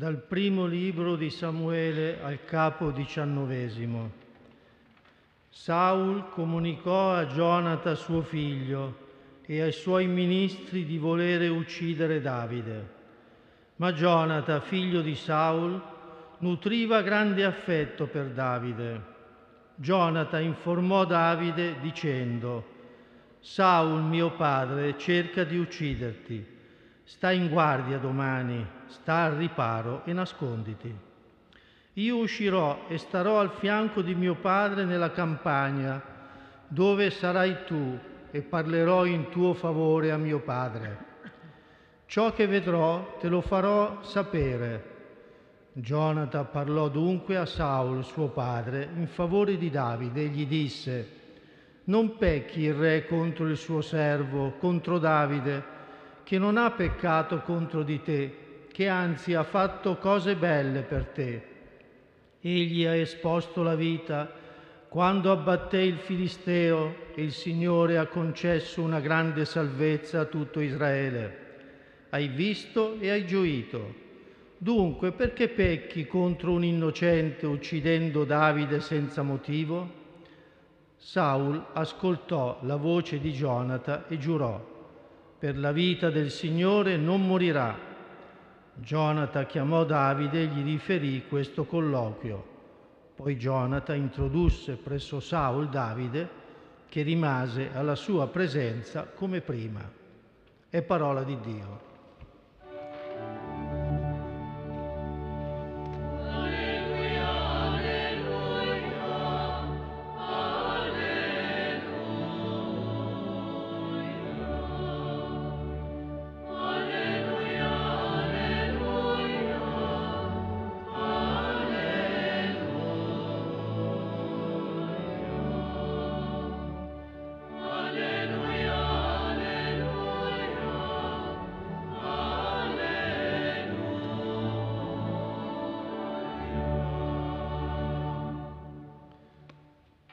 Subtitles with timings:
[0.00, 4.10] Dal primo libro di Samuele al capo diciannovesimo.
[5.50, 8.96] Saul comunicò a Gionata suo figlio
[9.44, 12.88] e ai suoi ministri di volere uccidere Davide.
[13.76, 15.78] Ma Gionata, figlio di Saul,
[16.38, 19.02] nutriva grande affetto per Davide.
[19.74, 22.64] Gionata informò Davide dicendo,
[23.40, 26.58] Saul mio padre cerca di ucciderti.
[27.10, 30.96] Sta in guardia domani, sta al riparo e nasconditi.
[31.94, 36.00] Io uscirò e starò al fianco di mio padre nella campagna,
[36.68, 37.98] dove sarai tu,
[38.30, 40.98] e parlerò in tuo favore a mio padre.
[42.06, 44.84] Ciò che vedrò te lo farò sapere.
[45.72, 51.08] Gionata parlò dunque a Saul, suo padre, in favore di Davide e gli disse,
[51.84, 55.78] non pecchi il re contro il suo servo, contro Davide,
[56.30, 61.42] che non ha peccato contro di te, che anzi ha fatto cose belle per te.
[62.40, 64.30] Egli ha esposto la vita
[64.88, 71.38] quando abbatté il Filisteo e il Signore ha concesso una grande salvezza a tutto Israele.
[72.10, 73.92] Hai visto e hai gioito.
[74.56, 79.90] Dunque, perché pecchi contro un innocente uccidendo Davide senza motivo?
[80.96, 84.78] Saul ascoltò la voce di Gionata e giurò,
[85.40, 87.74] per la vita del Signore non morirà.
[88.74, 92.44] Gionata chiamò Davide e gli riferì questo colloquio.
[93.16, 96.28] Poi Gionata introdusse presso Saul Davide,
[96.90, 99.80] che rimase alla sua presenza come prima.
[100.68, 101.89] È parola di Dio.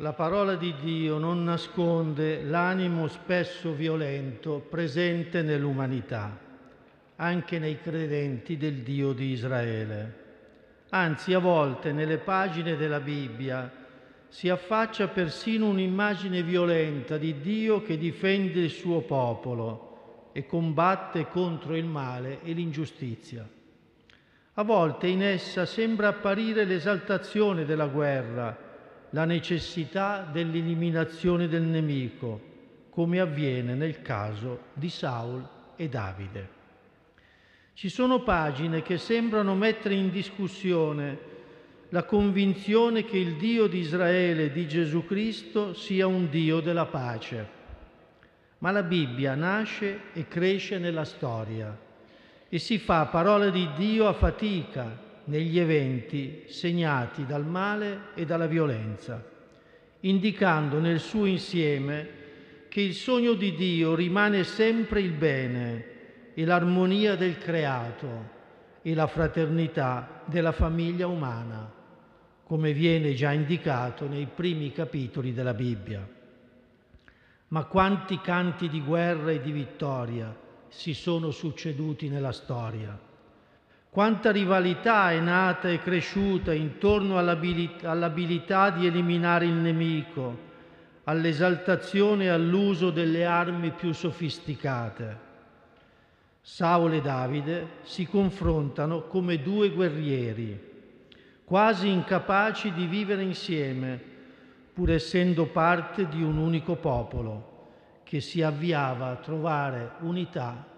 [0.00, 6.38] La parola di Dio non nasconde l'animo spesso violento presente nell'umanità,
[7.16, 10.14] anche nei credenti del Dio di Israele.
[10.90, 13.68] Anzi, a volte nelle pagine della Bibbia
[14.28, 21.74] si affaccia persino un'immagine violenta di Dio che difende il suo popolo e combatte contro
[21.74, 23.44] il male e l'ingiustizia.
[24.54, 28.66] A volte in essa sembra apparire l'esaltazione della guerra,
[29.10, 32.40] la necessità dell'eliminazione del nemico,
[32.90, 35.46] come avviene nel caso di Saul
[35.76, 36.56] e Davide.
[37.72, 41.36] Ci sono pagine che sembrano mettere in discussione
[41.90, 47.56] la convinzione che il Dio di Israele, di Gesù Cristo, sia un Dio della pace.
[48.58, 51.86] Ma la Bibbia nasce e cresce nella storia
[52.48, 58.46] e si fa parola di Dio a fatica negli eventi segnati dal male e dalla
[58.46, 59.22] violenza,
[60.00, 62.16] indicando nel suo insieme
[62.68, 65.96] che il sogno di Dio rimane sempre il bene
[66.34, 68.36] e l'armonia del creato
[68.82, 71.72] e la fraternità della famiglia umana,
[72.44, 76.08] come viene già indicato nei primi capitoli della Bibbia.
[77.48, 80.34] Ma quanti canti di guerra e di vittoria
[80.68, 83.07] si sono succeduti nella storia
[83.90, 90.46] quanta rivalità è nata e cresciuta intorno all'abilità di eliminare il nemico,
[91.04, 95.26] all'esaltazione e all'uso delle armi più sofisticate.
[96.40, 100.66] Saul e Davide si confrontano come due guerrieri,
[101.44, 104.00] quasi incapaci di vivere insieme,
[104.72, 107.56] pur essendo parte di un unico popolo
[108.04, 110.76] che si avviava a trovare unità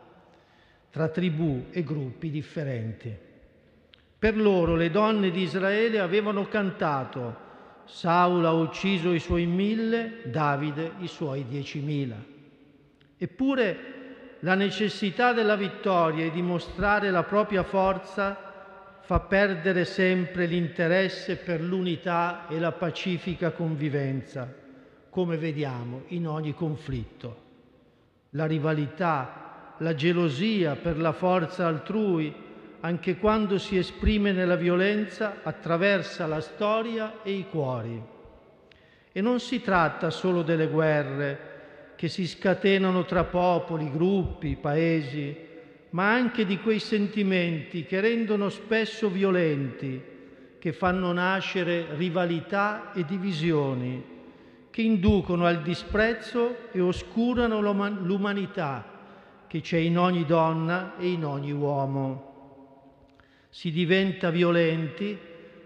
[0.91, 3.17] tra tribù e gruppi differenti.
[4.19, 7.49] Per loro le donne di Israele avevano cantato
[7.85, 12.17] Saul ha ucciso i suoi mille, Davide i suoi diecimila.
[13.17, 13.99] Eppure
[14.41, 18.49] la necessità della vittoria e di mostrare la propria forza
[19.01, 24.53] fa perdere sempre l'interesse per l'unità e la pacifica convivenza,
[25.11, 27.49] come vediamo in ogni conflitto.
[28.31, 29.40] La rivalità
[29.81, 32.33] la gelosia per la forza altrui,
[32.81, 38.03] anche quando si esprime nella violenza, attraversa la storia e i cuori.
[39.13, 41.49] E non si tratta solo delle guerre
[41.97, 45.49] che si scatenano tra popoli, gruppi, paesi,
[45.91, 50.03] ma anche di quei sentimenti che rendono spesso violenti,
[50.59, 54.03] che fanno nascere rivalità e divisioni,
[54.71, 58.99] che inducono al disprezzo e oscurano l'umanità
[59.51, 63.49] che c'è in ogni donna e in ogni uomo.
[63.49, 65.19] Si diventa violenti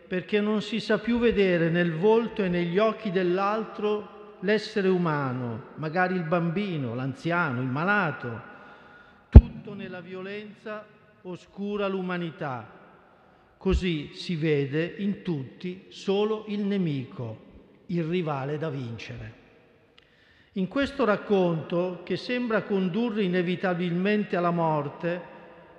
[0.08, 6.14] perché non si sa più vedere nel volto e negli occhi dell'altro l'essere umano, magari
[6.14, 8.40] il bambino, l'anziano, il malato.
[9.28, 10.86] Tutto nella violenza
[11.20, 12.66] oscura l'umanità.
[13.58, 19.43] Così si vede in tutti solo il nemico, il rivale da vincere.
[20.56, 25.32] In questo racconto, che sembra condurre inevitabilmente alla morte,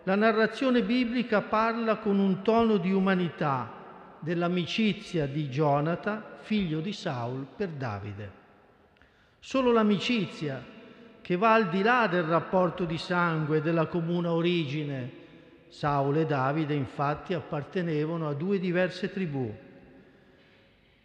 [0.03, 3.71] la narrazione biblica parla con un tono di umanità
[4.19, 8.31] dell'amicizia di Jonathan, figlio di Saul, per Davide.
[9.39, 10.61] Solo l'amicizia,
[11.21, 15.09] che va al di là del rapporto di sangue della comune origine.
[15.69, 19.55] Saul e Davide infatti appartenevano a due diverse tribù.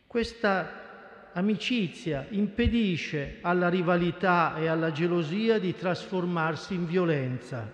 [0.08, 0.89] Questa
[1.32, 7.70] amicizia impedisce alla rivalità e alla gelosia di trasformarsi in violenza,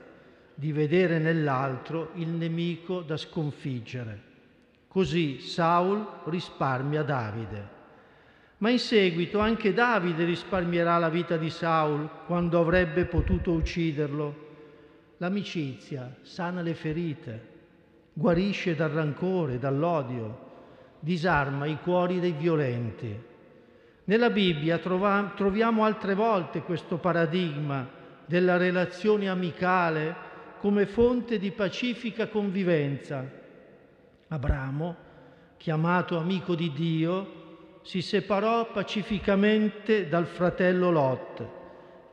[0.54, 4.22] di vedere nell'altro il nemico da sconfiggere.
[4.88, 7.74] Così Saul risparmia Davide.
[8.58, 14.44] Ma in seguito anche Davide risparmierà la vita di Saul quando avrebbe potuto ucciderlo.
[15.18, 17.48] L'amicizia sana le ferite,
[18.14, 20.44] guarisce dal rancore, dall'odio,
[21.00, 23.34] disarma i cuori dei violenti.
[24.08, 27.88] Nella Bibbia trova, troviamo altre volte questo paradigma
[28.24, 30.14] della relazione amicale
[30.58, 33.44] come fonte di pacifica convivenza
[34.28, 34.96] Abramo,
[35.56, 41.48] chiamato amico di Dio, si separò pacificamente dal fratello Lot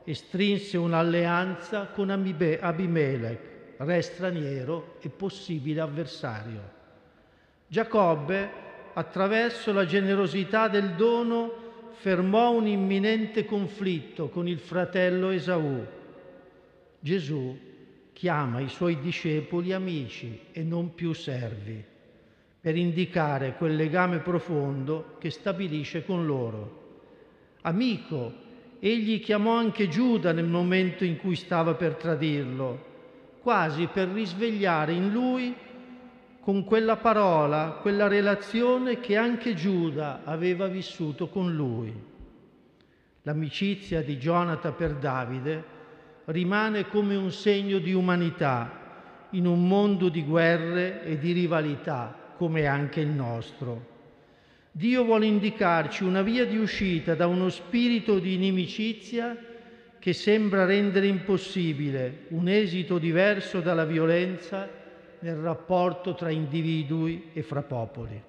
[0.04, 3.40] e strinse un'alleanza con Abimelech,
[3.78, 6.60] re straniero e possibile avversario.
[7.66, 8.62] Giacobbe,
[8.92, 11.63] attraverso la generosità del dono,
[11.94, 15.84] fermò un imminente conflitto con il fratello Esaù.
[17.00, 17.58] Gesù
[18.12, 21.82] chiama i suoi discepoli amici e non più servi
[22.60, 26.82] per indicare quel legame profondo che stabilisce con loro.
[27.62, 28.32] Amico,
[28.80, 32.92] egli chiamò anche Giuda nel momento in cui stava per tradirlo,
[33.40, 35.54] quasi per risvegliare in lui
[36.44, 41.90] con quella parola, quella relazione che anche Giuda aveva vissuto con lui.
[43.22, 45.64] L'amicizia di Jonathan per Davide
[46.26, 52.66] rimane come un segno di umanità in un mondo di guerre e di rivalità come
[52.66, 53.92] anche il nostro.
[54.70, 59.34] Dio vuole indicarci una via di uscita da uno spirito di inimicizia
[59.98, 64.82] che sembra rendere impossibile un esito diverso dalla violenza
[65.24, 68.22] nel rapporto tra individui e fra popoli.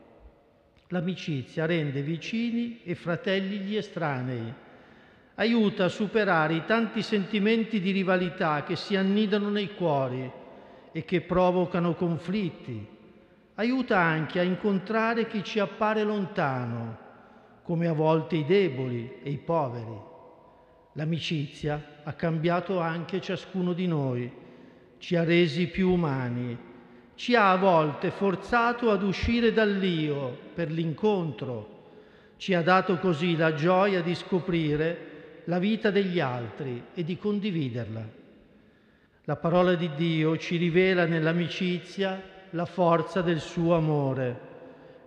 [0.87, 4.53] L'amicizia rende vicini e fratelli gli estranei,
[5.35, 10.31] aiuta a superare i tanti sentimenti di rivalità che si annidano nei cuori
[10.93, 12.87] e che provocano conflitti,
[13.55, 16.97] aiuta anche a incontrare chi ci appare lontano,
[17.63, 19.99] come a volte i deboli e i poveri.
[20.93, 24.31] L'amicizia ha cambiato anche ciascuno di noi,
[24.97, 26.73] ci ha resi più umani,
[27.15, 31.73] ci ha a volte forzato ad uscire dall'io per l'incontro,
[32.37, 35.13] ci ha dato così la gioia di scoprire
[35.45, 38.23] la vita degli altri e di condividerla.
[39.23, 44.53] La parola di Dio ci rivela nell'amicizia la forza del suo amore,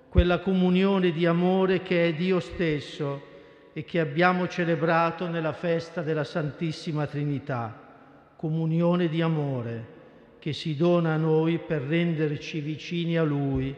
[0.09, 3.27] quella comunione di amore che è Dio stesso
[3.75, 9.97] e che abbiamo celebrato nella festa della Santissima Trinità, comunione di amore
[10.39, 13.75] che si dona a noi per renderci vicini a Lui,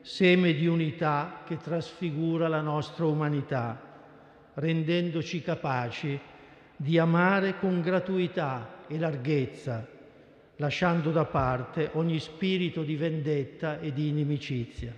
[0.00, 3.80] seme di unità che trasfigura la nostra umanità,
[4.54, 6.18] rendendoci capaci
[6.76, 9.92] di amare con gratuità e larghezza
[10.56, 14.94] lasciando da parte ogni spirito di vendetta e di inimicizia.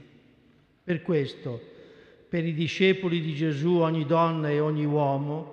[0.84, 1.58] Per questo,
[2.28, 5.52] per i discepoli di Gesù, ogni donna e ogni uomo,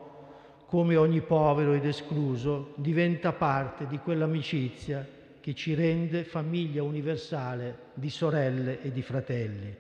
[0.66, 5.08] come ogni povero ed escluso, diventa parte di quell'amicizia
[5.42, 9.76] che ci rende famiglia universale di sorelle e di fratelli.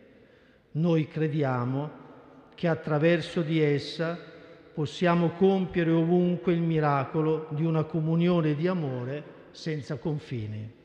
[0.72, 1.92] Noi crediamo
[2.56, 4.18] che attraverso di essa
[4.74, 10.80] possiamo compiere ovunque il miracolo di una comunione di amore senza confini.